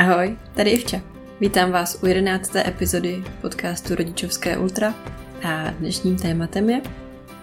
Ahoj, 0.00 0.36
tady 0.54 0.70
Ivča. 0.70 1.02
Vítám 1.40 1.70
vás 1.70 2.02
u 2.02 2.06
jedenácté 2.06 2.68
epizody 2.68 3.24
podcastu 3.40 3.94
Rodičovské 3.94 4.58
ultra 4.58 4.94
a 5.42 5.70
dnešním 5.70 6.16
tématem 6.16 6.70
je 6.70 6.82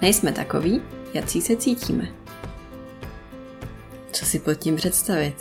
Nejsme 0.02 0.32
takový, 0.32 0.82
jaký 1.14 1.42
se 1.42 1.56
cítíme. 1.56 2.08
Co 4.12 4.26
si 4.26 4.40
pod 4.40 4.54
tím 4.54 4.76
představit? 4.76 5.36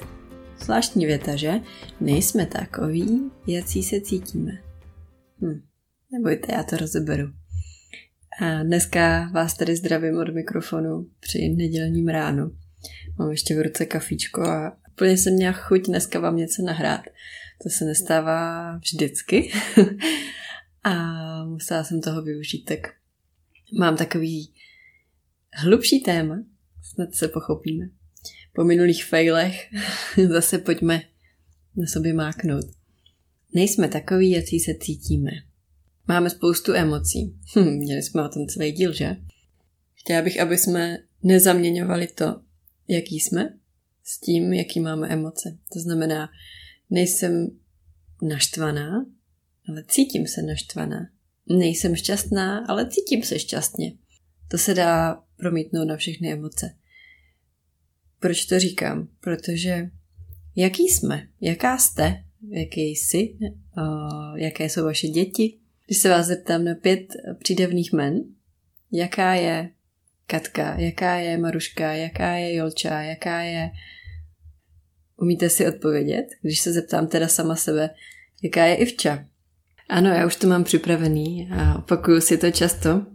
Zvláštní 0.58 1.06
věta, 1.06 1.36
že? 1.36 1.52
Nejsme 2.00 2.46
takový, 2.46 3.30
jaký 3.46 3.82
se 3.82 4.00
cítíme. 4.00 4.52
Hm, 5.40 5.60
nebojte, 6.12 6.52
já 6.54 6.62
to 6.62 6.76
rozeberu. 6.76 7.28
A 8.40 8.62
dneska 8.62 9.30
vás 9.34 9.54
tady 9.54 9.76
zdravím 9.76 10.18
od 10.18 10.34
mikrofonu 10.34 11.06
při 11.20 11.48
nedělním 11.48 12.08
ránu. 12.08 12.50
Mám 13.18 13.30
ještě 13.30 13.56
v 13.56 13.62
ruce 13.62 13.86
kafíčko 13.86 14.42
a 14.42 14.76
úplně 14.96 15.16
jsem 15.16 15.34
měla 15.34 15.52
chuť 15.52 15.86
dneska 15.86 16.20
vám 16.20 16.36
něco 16.36 16.62
nahrát. 16.62 17.00
To 17.62 17.70
se 17.70 17.84
nestává 17.84 18.76
vždycky. 18.76 19.52
a 20.84 20.94
musela 21.44 21.84
jsem 21.84 22.00
toho 22.00 22.22
využít, 22.22 22.64
tak 22.64 22.78
mám 23.78 23.96
takový 23.96 24.52
hlubší 25.52 26.00
téma, 26.00 26.44
snad 26.82 27.14
se 27.14 27.28
pochopíme. 27.28 27.88
Po 28.52 28.64
minulých 28.64 29.04
failech 29.04 29.68
zase 30.28 30.58
pojďme 30.58 31.02
na 31.76 31.86
sobě 31.86 32.14
máknout. 32.14 32.64
Nejsme 33.54 33.88
takový, 33.88 34.30
jaký 34.30 34.60
se 34.60 34.74
cítíme. 34.74 35.30
Máme 36.08 36.30
spoustu 36.30 36.72
emocí. 36.72 37.36
Hm, 37.56 37.76
měli 37.76 38.02
jsme 38.02 38.24
o 38.24 38.28
tom 38.28 38.46
celý 38.46 38.72
díl, 38.72 38.92
že? 38.92 39.16
Chtěla 39.94 40.22
bych, 40.22 40.40
aby 40.40 40.58
jsme 40.58 40.98
nezaměňovali 41.22 42.06
to, 42.06 42.40
jaký 42.88 43.20
jsme, 43.20 43.58
s 44.08 44.20
tím, 44.20 44.52
jaký 44.52 44.80
máme 44.80 45.08
emoce. 45.08 45.58
To 45.72 45.80
znamená, 45.80 46.28
nejsem 46.90 47.46
naštvaná, 48.22 49.06
ale 49.68 49.84
cítím 49.88 50.26
se 50.26 50.42
naštvaná. 50.42 51.10
Nejsem 51.48 51.96
šťastná, 51.96 52.66
ale 52.68 52.88
cítím 52.90 53.22
se 53.22 53.38
šťastně. 53.38 53.92
To 54.48 54.58
se 54.58 54.74
dá 54.74 55.22
promítnout 55.36 55.84
na 55.84 55.96
všechny 55.96 56.32
emoce. 56.32 56.76
Proč 58.20 58.44
to 58.44 58.58
říkám? 58.58 59.08
Protože 59.20 59.90
jaký 60.56 60.82
jsme, 60.82 61.28
jaká 61.40 61.78
jste, 61.78 62.24
jaký 62.48 62.80
jsi, 62.80 63.38
jaké 64.36 64.64
jsou 64.64 64.84
vaše 64.84 65.08
děti. 65.08 65.58
Když 65.86 65.98
se 65.98 66.08
vás 66.08 66.26
zeptám 66.26 66.64
na 66.64 66.74
pět 66.74 67.06
přídavných 67.38 67.92
men, 67.92 68.20
jaká 68.92 69.34
je 69.34 69.70
Katka, 70.26 70.80
jaká 70.80 71.14
je 71.14 71.38
Maruška, 71.38 71.92
jaká 71.92 72.36
je 72.36 72.54
Jolča, 72.54 73.02
jaká 73.02 73.42
je... 73.42 73.70
Umíte 75.16 75.50
si 75.50 75.68
odpovědět? 75.68 76.26
Když 76.42 76.60
se 76.60 76.72
zeptám 76.72 77.06
teda 77.06 77.28
sama 77.28 77.56
sebe, 77.56 77.90
jaká 78.42 78.64
je 78.64 78.74
Ivča? 78.74 79.24
Ano, 79.88 80.10
já 80.10 80.26
už 80.26 80.36
to 80.36 80.46
mám 80.46 80.64
připravený 80.64 81.48
a 81.52 81.78
opakuju 81.78 82.20
si 82.20 82.38
to 82.38 82.50
často. 82.50 83.06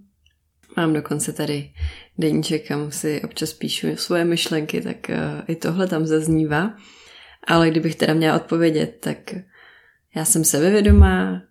Mám 0.77 0.93
dokonce 0.93 1.33
tady 1.33 1.71
deníček, 2.17 2.67
kam 2.67 2.91
si 2.91 3.21
občas 3.21 3.53
píšu 3.53 3.95
svoje 3.95 4.25
myšlenky, 4.25 4.81
tak 4.81 4.97
uh, 5.09 5.15
i 5.47 5.55
tohle 5.55 5.87
tam 5.87 6.05
zaznívá. 6.05 6.75
Ale 7.47 7.69
kdybych 7.69 7.95
teda 7.95 8.13
měla 8.13 8.35
odpovědět, 8.35 8.97
tak 8.99 9.35
já 10.15 10.25
jsem 10.25 10.43
sebevědomá, 10.43 11.41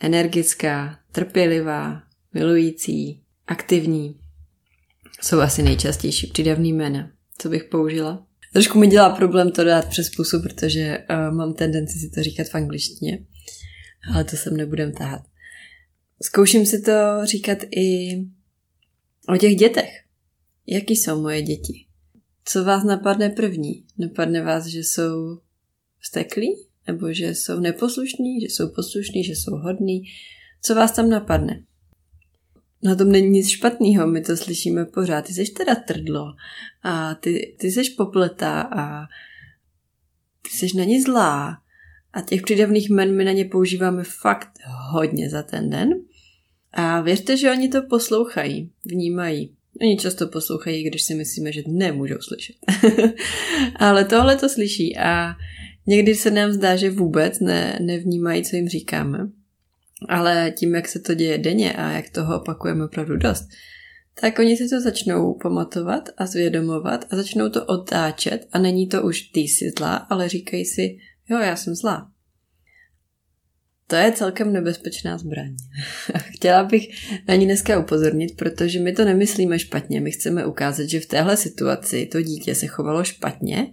energická, 0.00 0.98
trpělivá, 1.12 2.02
milující, 2.34 3.22
aktivní. 3.46 4.20
Jsou 5.22 5.40
asi 5.40 5.62
nejčastější 5.62 6.26
přidavný 6.26 6.72
jména. 6.72 7.10
Co 7.38 7.48
bych 7.48 7.64
použila? 7.64 8.26
Trošku 8.54 8.78
mi 8.78 8.86
dělá 8.86 9.10
problém 9.10 9.52
to 9.52 9.64
dát 9.64 9.88
přes 9.88 10.10
pusu, 10.10 10.42
protože 10.42 10.98
uh, 11.10 11.36
mám 11.36 11.54
tendenci 11.54 11.98
si 11.98 12.10
to 12.10 12.22
říkat 12.22 12.46
v 12.46 12.54
angličtině. 12.54 13.26
Ale 14.12 14.24
to 14.24 14.36
sem 14.36 14.56
nebudem 14.56 14.92
tahat. 14.92 15.22
Zkouším 16.22 16.66
si 16.66 16.80
to 16.80 16.92
říkat 17.24 17.58
i 17.76 18.16
o 19.28 19.36
těch 19.36 19.56
dětech. 19.56 19.90
Jaký 20.66 20.96
jsou 20.96 21.22
moje 21.22 21.42
děti? 21.42 21.86
Co 22.44 22.64
vás 22.64 22.84
napadne 22.84 23.30
první? 23.30 23.84
Napadne 23.98 24.42
vás, 24.42 24.66
že 24.66 24.78
jsou 24.78 25.38
vsteklí? 26.00 26.66
Nebo 26.86 27.12
že 27.12 27.28
jsou 27.34 27.60
neposlušní, 27.60 28.40
že 28.40 28.46
jsou 28.46 28.68
poslušní, 28.68 29.24
že 29.24 29.32
jsou 29.32 29.56
hodní? 29.56 30.02
Co 30.62 30.74
vás 30.74 30.92
tam 30.92 31.10
napadne? 31.10 31.64
Na 32.84 32.94
tom 32.94 33.12
není 33.12 33.28
nic 33.28 33.48
špatného, 33.48 34.06
my 34.06 34.20
to 34.20 34.36
slyšíme 34.36 34.84
pořád. 34.84 35.24
Ty 35.24 35.32
jsi 35.32 35.44
teda 35.44 35.74
trdlo 35.74 36.34
a 36.82 37.14
ty, 37.14 37.56
ty 37.58 37.70
jsi 37.70 37.90
popletá 37.90 38.60
a 38.60 39.06
ty 40.42 40.50
jsi 40.50 40.76
na 40.76 40.84
ně 40.84 41.02
zlá. 41.02 41.58
A 42.12 42.20
těch 42.20 42.42
přídavných 42.42 42.90
men 42.90 43.16
my 43.16 43.24
na 43.24 43.32
ně 43.32 43.44
používáme 43.44 44.04
fakt 44.04 44.50
hodně 44.90 45.30
za 45.30 45.42
ten 45.42 45.70
den. 45.70 45.90
A 46.72 47.00
věřte, 47.00 47.36
že 47.36 47.50
oni 47.50 47.68
to 47.68 47.82
poslouchají, 47.82 48.70
vnímají. 48.84 49.54
Oni 49.80 49.96
často 49.96 50.26
poslouchají, 50.26 50.84
když 50.84 51.02
si 51.02 51.14
myslíme, 51.14 51.52
že 51.52 51.62
nemůžou 51.66 52.20
slyšet. 52.20 52.56
Ale 53.76 54.04
tohle 54.04 54.36
to 54.36 54.48
slyší 54.48 54.96
a 54.96 55.34
někdy 55.86 56.14
se 56.14 56.30
nám 56.30 56.52
zdá, 56.52 56.76
že 56.76 56.90
vůbec 56.90 57.40
ne, 57.40 57.78
nevnímají, 57.82 58.44
co 58.44 58.56
jim 58.56 58.68
říkáme. 58.68 59.18
Ale 60.08 60.52
tím, 60.56 60.74
jak 60.74 60.88
se 60.88 61.00
to 61.00 61.14
děje 61.14 61.38
denně 61.38 61.72
a 61.72 61.90
jak 61.90 62.10
toho 62.10 62.40
opakujeme 62.40 62.84
opravdu 62.84 63.16
dost, 63.16 63.48
tak 64.20 64.38
oni 64.38 64.56
si 64.56 64.68
to 64.68 64.80
začnou 64.80 65.34
pamatovat 65.42 66.08
a 66.16 66.26
zvědomovat 66.26 67.04
a 67.10 67.16
začnou 67.16 67.48
to 67.48 67.66
otáčet 67.66 68.46
a 68.52 68.58
není 68.58 68.86
to 68.86 69.02
už 69.02 69.20
ty 69.20 69.40
jsi 69.40 69.72
zlá, 69.78 69.94
ale 69.94 70.28
říkají 70.28 70.64
si, 70.64 70.98
jo, 71.28 71.38
já 71.38 71.56
jsem 71.56 71.74
zlá. 71.74 72.10
To 73.86 73.96
je 73.96 74.12
celkem 74.12 74.52
nebezpečná 74.52 75.18
zbraň. 75.18 75.56
Chtěla 76.18 76.64
bych 76.64 76.88
na 77.28 77.34
ní 77.34 77.44
dneska 77.44 77.78
upozornit, 77.78 78.36
protože 78.36 78.80
my 78.80 78.92
to 78.92 79.04
nemyslíme 79.04 79.58
špatně. 79.58 80.00
My 80.00 80.10
chceme 80.10 80.46
ukázat, 80.46 80.88
že 80.88 81.00
v 81.00 81.06
téhle 81.06 81.36
situaci 81.36 82.06
to 82.06 82.22
dítě 82.22 82.54
se 82.54 82.66
chovalo 82.66 83.04
špatně 83.04 83.66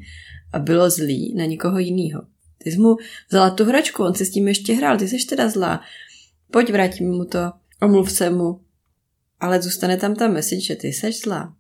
a 0.54 0.60
bylo 0.60 0.90
zlý 0.90 1.34
na 1.38 1.46
někoho 1.46 1.80
jiného. 1.80 2.22
Ty 2.64 2.72
jsi 2.72 2.78
mu 2.78 2.96
vzala 3.30 3.50
tu 3.50 3.66
hračku, 3.66 4.04
on 4.04 4.14
si 4.14 4.26
s 4.26 4.32
tím 4.32 4.48
ještě 4.48 4.74
hrál, 4.74 4.98
ty 4.98 5.08
jsi 5.08 5.18
teda 5.30 5.50
zlá. 5.50 5.82
Pojď, 6.52 6.72
vrátím 6.72 7.12
mu 7.12 7.26
to, 7.26 7.52
omluv 7.82 8.12
se 8.12 8.30
mu. 8.30 8.62
Ale 9.40 9.62
zůstane 9.62 9.98
tam 9.98 10.16
ta 10.16 10.28
message, 10.28 10.62
že 10.62 10.76
ty 10.76 10.88
jsi 10.88 11.12
zlá. 11.12 11.56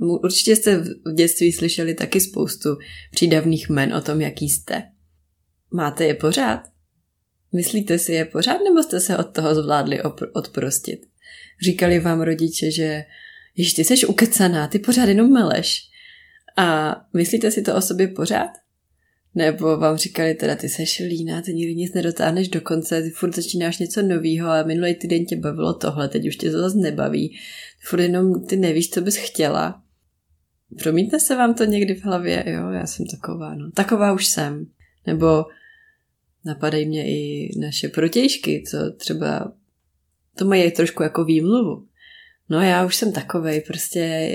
Určitě 0.00 0.56
jste 0.56 0.78
v 0.78 1.14
dětství 1.14 1.52
slyšeli 1.52 1.94
taky 1.94 2.20
spoustu 2.20 2.68
přídavných 3.10 3.68
men 3.68 3.94
o 3.94 4.00
tom, 4.00 4.20
jaký 4.20 4.48
jste. 4.48 4.82
Máte 5.70 6.04
je 6.04 6.14
pořád? 6.14 6.60
Myslíte 7.52 7.98
si 7.98 8.12
je 8.12 8.24
pořád, 8.24 8.58
nebo 8.64 8.82
jste 8.82 9.00
se 9.00 9.18
od 9.18 9.34
toho 9.34 9.54
zvládli 9.54 10.02
odprostit? 10.32 11.06
Říkali 11.64 11.98
vám 11.98 12.20
rodiče, 12.20 12.70
že 12.70 13.04
Jež 13.56 13.72
ty 13.72 13.84
jsi 13.84 14.06
ukecaná, 14.06 14.68
ty 14.68 14.78
pořád 14.78 15.04
jenom 15.04 15.32
meleš. 15.32 15.80
A 16.56 16.96
myslíte 17.14 17.50
si 17.50 17.62
to 17.62 17.76
o 17.76 17.80
sobě 17.80 18.08
pořád? 18.08 18.50
Nebo 19.34 19.76
vám 19.76 19.96
říkali 19.96 20.34
teda, 20.34 20.56
ty 20.56 20.68
seš 20.68 20.98
líná, 20.98 21.42
ty 21.42 21.54
nikdy 21.54 21.74
nic 21.74 21.94
nedotáhneš 21.94 22.48
do 22.48 22.60
konce, 22.60 23.02
ty 23.02 23.10
furt 23.10 23.36
začínáš 23.36 23.78
něco 23.78 24.02
novýho 24.02 24.48
a 24.48 24.62
minulý 24.62 24.94
týden 24.94 25.24
tě 25.24 25.36
bavilo 25.36 25.74
tohle, 25.74 26.08
teď 26.08 26.26
už 26.26 26.36
tě 26.36 26.50
to 26.50 26.58
zase 26.58 26.78
nebaví. 26.78 27.38
Furt 27.80 28.00
jenom 28.00 28.44
ty 28.44 28.56
nevíš, 28.56 28.90
co 28.90 29.00
bys 29.00 29.16
chtěla. 29.16 29.82
Promítne 30.78 31.20
se 31.20 31.36
vám 31.36 31.54
to 31.54 31.64
někdy 31.64 31.94
v 31.94 32.04
hlavě? 32.04 32.44
Jo, 32.46 32.70
já 32.70 32.86
jsem 32.86 33.06
taková, 33.06 33.54
no. 33.54 33.70
Taková 33.70 34.12
už 34.12 34.26
jsem. 34.26 34.66
Nebo 35.06 35.44
napadají 36.44 36.86
mě 36.86 37.04
i 37.06 37.50
naše 37.58 37.88
protějšky, 37.88 38.64
co 38.70 38.90
třeba 38.90 39.52
to 40.36 40.44
mají 40.44 40.70
trošku 40.70 41.02
jako 41.02 41.24
výmluvu. 41.24 41.86
No 42.48 42.60
já 42.60 42.84
už 42.84 42.96
jsem 42.96 43.12
takovej, 43.12 43.60
prostě 43.60 44.30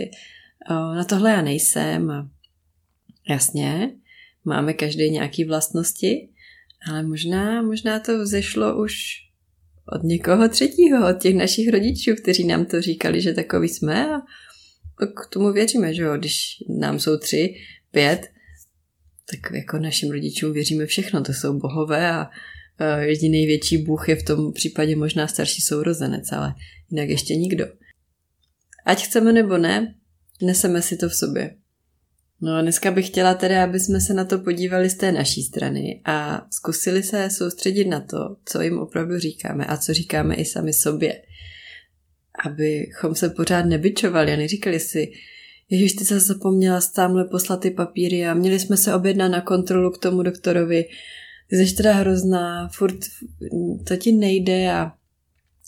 o, 0.69 0.73
na 0.73 1.03
tohle 1.03 1.31
já 1.31 1.41
nejsem 1.41 2.29
jasně, 3.29 3.91
máme 4.47 4.73
každý 4.73 5.09
nějaký 5.09 5.45
vlastnosti, 5.45 6.29
ale 6.89 7.03
možná, 7.03 7.61
možná 7.61 7.99
to 7.99 8.23
vzešlo 8.23 8.83
už 8.83 8.93
od 9.93 10.03
někoho 10.03 10.49
třetího, 10.49 11.09
od 11.09 11.21
těch 11.21 11.35
našich 11.35 11.69
rodičů, 11.69 12.11
kteří 12.21 12.47
nám 12.47 12.65
to 12.65 12.81
říkali, 12.81 13.21
že 13.21 13.33
takový 13.33 13.69
jsme 13.69 14.05
a 14.05 14.21
k 15.05 15.29
tomu 15.33 15.51
věříme, 15.51 15.93
že 15.93 16.01
jo, 16.01 16.17
když 16.17 16.63
nám 16.79 16.99
jsou 16.99 17.17
tři, 17.17 17.55
pět, 17.91 18.27
tak 19.31 19.51
jako 19.51 19.77
našim 19.77 20.11
rodičům 20.11 20.53
věříme 20.53 20.85
všechno, 20.85 21.23
to 21.23 21.33
jsou 21.33 21.59
bohové 21.59 22.11
a 22.11 22.29
jediný 22.99 23.45
větší 23.45 23.77
bůh 23.77 24.09
je 24.09 24.15
v 24.15 24.23
tom 24.23 24.53
případě 24.53 24.95
možná 24.95 25.27
starší 25.27 25.61
sourozenec, 25.61 26.31
ale 26.31 26.53
jinak 26.91 27.09
ještě 27.09 27.35
nikdo. 27.35 27.65
Ať 28.85 29.05
chceme 29.05 29.33
nebo 29.33 29.57
ne, 29.57 29.95
neseme 30.41 30.81
si 30.81 30.97
to 30.97 31.09
v 31.09 31.15
sobě. 31.15 31.55
No 32.41 32.55
a 32.55 32.61
dneska 32.61 32.91
bych 32.91 33.07
chtěla 33.07 33.33
tedy, 33.33 33.55
aby 33.55 33.79
jsme 33.79 34.01
se 34.01 34.13
na 34.13 34.25
to 34.25 34.39
podívali 34.39 34.89
z 34.89 34.95
té 34.95 35.11
naší 35.11 35.43
strany 35.43 36.01
a 36.05 36.47
zkusili 36.51 37.03
se 37.03 37.29
soustředit 37.29 37.85
na 37.85 37.99
to, 37.99 38.17
co 38.45 38.61
jim 38.61 38.79
opravdu 38.79 39.19
říkáme 39.19 39.65
a 39.65 39.77
co 39.77 39.93
říkáme 39.93 40.35
i 40.35 40.45
sami 40.45 40.73
sobě. 40.73 41.21
Abychom 42.45 43.15
se 43.15 43.29
pořád 43.29 43.65
nebyčovali 43.65 44.33
a 44.33 44.35
neříkali 44.35 44.79
si, 44.79 45.11
Ježíš, 45.69 45.93
ty 45.93 46.03
zase 46.03 46.19
zapomněla 46.19 46.79
tamhle 46.95 47.25
poslat 47.25 47.59
ty 47.59 47.71
papíry 47.71 48.27
a 48.27 48.33
měli 48.33 48.59
jsme 48.59 48.77
se 48.77 48.95
objednat 48.95 49.27
na 49.27 49.41
kontrolu 49.41 49.91
k 49.91 49.97
tomu 49.97 50.23
doktorovi 50.23 50.85
ty 51.49 51.55
jsi 51.55 51.75
teda 51.75 51.93
hrozná, 51.93 52.69
furt 52.69 52.97
to 53.87 53.95
ti 53.95 54.11
nejde 54.11 54.71
a 54.71 54.93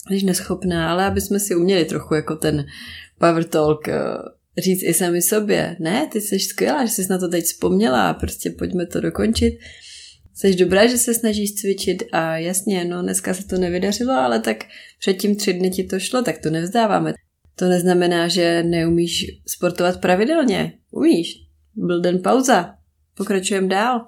jsi 0.10 0.26
neschopná, 0.26 0.92
ale 0.92 1.06
aby 1.06 1.22
jsme 1.22 1.40
si 1.40 1.56
uměli 1.56 1.86
trochu 1.86 2.14
jako 2.14 2.36
ten 2.36 2.66
power 3.18 3.44
talk 3.44 3.88
eh, 3.88 4.00
říct 4.58 4.84
i 4.84 4.94
sami 4.94 5.22
sobě. 5.22 5.76
Ne, 5.80 6.08
ty 6.12 6.22
jsi 6.22 6.40
skvělá, 6.40 6.86
že 6.86 6.92
jsi 6.92 7.08
na 7.10 7.18
to 7.18 7.28
teď 7.28 7.46
vzpomněla 7.46 8.10
a 8.10 8.14
prostě 8.14 8.50
pojďme 8.50 8.86
to 8.86 9.02
dokončit. 9.02 9.60
Jsi 10.34 10.56
dobrá, 10.56 10.88
že 10.88 10.98
se 10.98 11.14
snažíš 11.14 11.54
cvičit 11.54 12.04
a 12.12 12.38
jasně, 12.38 12.86
no 12.86 13.02
dneska 13.02 13.34
se 13.34 13.48
to 13.48 13.58
nevydařilo, 13.58 14.14
ale 14.14 14.40
tak 14.40 14.58
předtím 15.00 15.36
tři 15.36 15.54
dny 15.54 15.70
ti 15.70 15.84
to 15.84 16.00
šlo, 16.00 16.22
tak 16.22 16.38
to 16.38 16.50
nevzdáváme. 16.50 17.14
To 17.56 17.66
neznamená, 17.66 18.28
že 18.28 18.64
neumíš 18.64 19.26
sportovat 19.48 20.02
pravidelně. 20.02 20.74
Umíš. 20.92 21.34
Byl 21.76 22.02
den 22.02 22.22
pauza. 22.22 22.76
Pokračujeme 23.18 23.68
dál. 23.68 24.08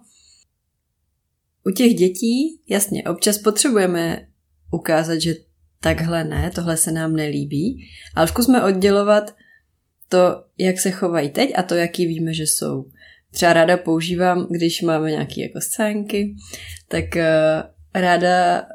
U 1.68 1.72
těch 1.72 1.94
dětí, 1.94 2.62
jasně, 2.70 3.04
občas 3.04 3.38
potřebujeme 3.38 4.28
ukázat, 4.72 5.22
že 5.22 5.36
takhle 5.80 6.24
ne, 6.24 6.52
tohle 6.56 6.78
se 6.78 6.92
nám 6.92 7.16
nelíbí, 7.16 7.88
ale 8.16 8.28
zkusme 8.28 8.64
oddělovat 8.64 9.36
to, 10.12 10.44
jak 10.58 10.80
se 10.80 10.92
chovají 10.92 11.30
teď 11.30 11.52
a 11.56 11.64
to, 11.64 11.76
jaký 11.76 12.06
víme, 12.06 12.34
že 12.34 12.44
jsou. 12.44 12.86
Třeba 13.32 13.54
ráda 13.54 13.78
používám, 13.78 14.48
když 14.50 14.82
máme 14.82 15.12
nějaké 15.12 15.42
jako 15.42 15.62
scénky, 15.62 16.36
tak 16.88 17.06
uh, 17.16 18.02
ráda 18.02 18.66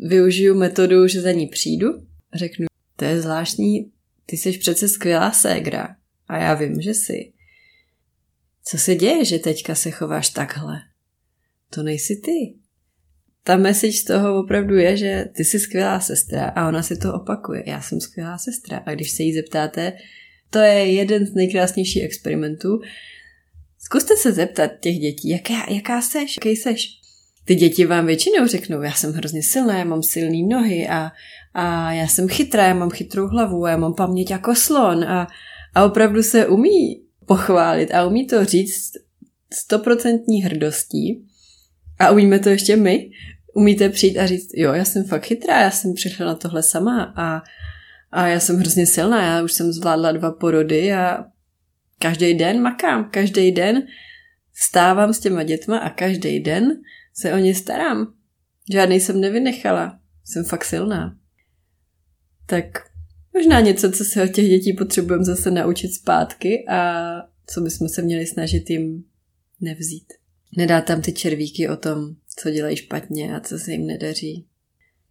využiju 0.00 0.54
metodu, 0.54 1.08
že 1.08 1.20
za 1.20 1.32
ní 1.32 1.46
přijdu 1.46 1.88
řeknu, 2.34 2.66
to 2.96 3.04
je 3.04 3.20
zvláštní, 3.20 3.90
ty 4.26 4.36
jsi 4.36 4.58
přece 4.58 4.88
skvělá 4.88 5.30
ségra 5.30 5.96
a 6.28 6.38
já 6.38 6.54
vím, 6.54 6.80
že 6.80 6.94
jsi. 6.94 7.32
Co 8.64 8.78
se 8.78 8.94
děje, 8.94 9.24
že 9.24 9.38
teďka 9.38 9.74
se 9.74 9.90
chováš 9.90 10.30
takhle? 10.30 10.80
To 11.70 11.82
nejsi 11.82 12.16
ty. 12.16 12.58
Ta 13.42 13.56
message 13.56 13.92
z 13.92 14.04
toho 14.04 14.40
opravdu 14.40 14.74
je, 14.74 14.96
že 14.96 15.24
ty 15.36 15.44
jsi 15.44 15.60
skvělá 15.60 16.00
sestra 16.00 16.44
a 16.48 16.68
ona 16.68 16.82
si 16.82 16.96
to 16.96 17.14
opakuje. 17.14 17.62
Já 17.66 17.80
jsem 17.80 18.00
skvělá 18.00 18.38
sestra. 18.38 18.82
A 18.86 18.94
když 18.94 19.10
se 19.10 19.22
jí 19.22 19.34
zeptáte, 19.34 19.92
to 20.54 20.58
je 20.58 20.92
jeden 20.92 21.26
z 21.26 21.34
nejkrásnějších 21.34 22.04
experimentů, 22.04 22.80
Zkuste 23.84 24.16
se 24.16 24.32
zeptat 24.32 24.70
těch 24.80 24.98
dětí, 24.98 25.28
jaká, 25.28 25.70
jaká 25.70 26.02
seš, 26.02 26.36
jaký 26.36 26.56
seš. 26.56 26.88
Ty 27.44 27.54
děti 27.54 27.86
vám 27.86 28.06
většinou 28.06 28.46
řeknou, 28.46 28.82
já 28.82 28.92
jsem 28.92 29.12
hrozně 29.12 29.42
silná, 29.42 29.78
já 29.78 29.84
mám 29.84 30.02
silné 30.02 30.42
nohy 30.48 30.88
a, 30.88 31.10
a 31.54 31.92
já 31.92 32.06
jsem 32.06 32.28
chytrá, 32.28 32.66
já 32.66 32.74
mám 32.74 32.90
chytrou 32.90 33.26
hlavu, 33.26 33.66
já 33.66 33.76
mám 33.76 33.94
paměť 33.94 34.30
jako 34.30 34.54
slon 34.54 35.04
a, 35.04 35.28
a 35.74 35.84
opravdu 35.84 36.22
se 36.22 36.46
umí 36.46 37.02
pochválit 37.26 37.94
a 37.94 38.06
umí 38.06 38.26
to 38.26 38.44
říct 38.44 38.92
stoprocentní 39.52 40.42
hrdostí 40.42 41.26
a 41.98 42.10
umíme 42.10 42.38
to 42.38 42.48
ještě 42.48 42.76
my. 42.76 43.10
Umíte 43.54 43.88
přijít 43.88 44.18
a 44.18 44.26
říct, 44.26 44.50
jo, 44.54 44.72
já 44.72 44.84
jsem 44.84 45.04
fakt 45.04 45.24
chytrá, 45.24 45.60
já 45.60 45.70
jsem 45.70 45.94
přišla 45.94 46.26
na 46.26 46.34
tohle 46.34 46.62
sama 46.62 47.12
a, 47.16 47.42
a 48.14 48.26
já 48.28 48.40
jsem 48.40 48.56
hrozně 48.56 48.86
silná, 48.86 49.22
já 49.22 49.42
už 49.42 49.52
jsem 49.52 49.72
zvládla 49.72 50.12
dva 50.12 50.30
porody 50.30 50.92
a 50.92 51.24
Každý 52.04 52.34
den 52.34 52.62
makám, 52.62 53.10
každý 53.10 53.52
den 53.52 53.86
stávám 54.54 55.14
s 55.14 55.20
těma 55.20 55.42
dětma 55.42 55.78
a 55.78 55.90
každý 55.90 56.40
den 56.40 56.80
se 57.14 57.32
o 57.32 57.38
ně 57.38 57.54
starám. 57.54 58.14
Žádný 58.72 59.00
jsem 59.00 59.20
nevynechala. 59.20 60.00
Jsem 60.24 60.44
fakt 60.44 60.64
silná. 60.64 61.18
Tak 62.46 62.64
možná 63.34 63.60
něco, 63.60 63.92
co 63.92 64.04
se 64.04 64.22
od 64.22 64.32
těch 64.32 64.48
dětí 64.48 64.72
potřebujeme 64.72 65.24
zase 65.24 65.50
naučit 65.50 65.94
zpátky 65.94 66.64
a 66.68 67.02
co 67.46 67.60
bychom 67.60 67.88
se 67.88 68.02
měli 68.02 68.26
snažit 68.26 68.70
jim 68.70 69.04
nevzít. 69.60 70.12
Nedá 70.56 70.80
tam 70.80 71.02
ty 71.02 71.12
červíky 71.12 71.68
o 71.68 71.76
tom, 71.76 72.14
co 72.36 72.50
dělají 72.50 72.76
špatně 72.76 73.36
a 73.36 73.40
co 73.40 73.58
se 73.58 73.72
jim 73.72 73.86
nedaří. 73.86 74.46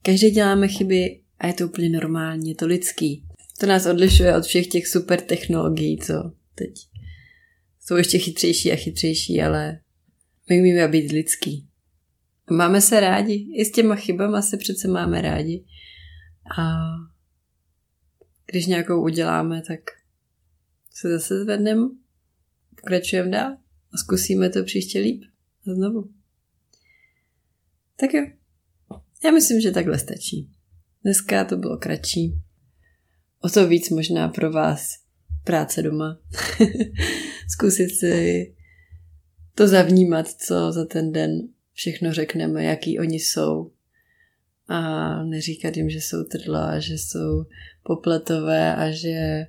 Každý 0.01 0.29
děláme 0.29 0.67
chyby 0.67 1.19
a 1.43 1.47
je 1.47 1.53
to 1.53 1.65
úplně 1.65 1.89
normální, 1.89 2.49
je 2.49 2.55
to 2.55 2.65
lidský. 2.65 3.27
To 3.59 3.65
nás 3.65 3.85
odlišuje 3.85 4.37
od 4.37 4.45
všech 4.45 4.67
těch 4.67 4.87
super 4.87 5.21
technologií, 5.21 5.97
co 5.97 6.13
teď 6.55 6.71
jsou 7.79 7.95
ještě 7.95 8.19
chytřejší 8.19 8.71
a 8.71 8.75
chytřejší, 8.75 9.41
ale 9.41 9.79
my 10.49 10.59
umíme 10.59 10.87
být 10.87 11.11
lidský. 11.11 11.67
Máme 12.51 12.81
se 12.81 12.99
rádi. 12.99 13.47
I 13.55 13.65
s 13.65 13.71
těma 13.71 13.95
chybama 13.95 14.41
se 14.41 14.57
přece 14.57 14.87
máme 14.87 15.21
rádi. 15.21 15.65
A 16.59 16.63
když 18.45 18.65
nějakou 18.65 19.03
uděláme, 19.03 19.61
tak 19.67 19.79
se 20.89 21.09
zase 21.09 21.43
zvedneme, 21.43 21.89
pokračujeme 22.75 23.29
dál 23.29 23.51
a 23.93 23.97
zkusíme 23.97 24.49
to 24.49 24.63
příště 24.63 24.99
líp. 24.99 25.23
A 25.67 25.73
znovu. 25.73 26.09
Tak 27.95 28.13
jo. 28.13 28.25
Já 29.23 29.31
myslím, 29.31 29.61
že 29.61 29.71
takhle 29.71 29.99
stačí. 29.99 30.53
Dneska 31.03 31.45
to 31.45 31.57
bylo 31.57 31.77
kratší. 31.77 32.41
O 33.39 33.49
to 33.49 33.67
víc 33.67 33.89
možná 33.89 34.27
pro 34.27 34.51
vás 34.51 34.89
práce 35.43 35.81
doma. 35.81 36.19
Zkusit 37.49 37.89
si 37.89 38.55
to 39.55 39.67
zavnímat, 39.67 40.27
co 40.27 40.71
za 40.71 40.85
ten 40.85 41.11
den 41.11 41.47
všechno 41.73 42.13
řekneme, 42.13 42.63
jaký 42.63 42.99
oni 42.99 43.15
jsou. 43.15 43.71
A 44.67 44.79
neříkat 45.23 45.77
jim, 45.77 45.89
že 45.89 46.01
jsou 46.01 46.23
trdla, 46.23 46.79
že 46.79 46.93
jsou 46.93 47.45
popletové 47.83 48.75
a 48.75 48.91
že 48.91 49.47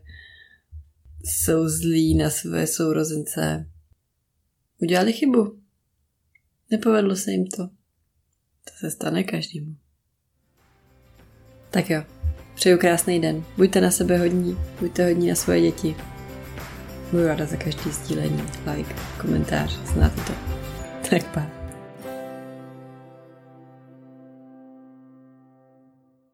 jsou 1.25 1.69
zlí 1.69 2.15
na 2.15 2.31
své 2.31 2.67
sourozence. 2.67 3.71
Udělali 4.83 5.13
chybu. 5.13 5.61
Nepovedlo 6.71 7.17
se 7.17 7.31
jim 7.31 7.47
to. 7.47 7.67
To 8.65 8.73
se 8.81 8.91
stane 8.91 9.25
každému. 9.25 9.84
Tak 11.75 11.91
jo, 11.91 12.03
Přeju 12.55 12.79
krásný 12.79 13.21
den. 13.21 13.45
Buďte 13.57 13.81
na 13.81 13.91
sebe 13.91 14.19
hodní, 14.19 14.59
buďte 14.81 15.05
hodní 15.05 15.29
na 15.29 15.35
svoje 15.35 15.61
děti. 15.61 15.97
Budu 17.11 17.27
ráda 17.27 17.47
za 17.47 17.57
každý 17.57 17.91
sdílení, 17.91 18.43
like, 18.77 18.95
komentář, 19.21 19.79
znáte 19.85 20.21
to. 20.21 20.33
Tak 21.11 21.25
pa. 21.25 21.64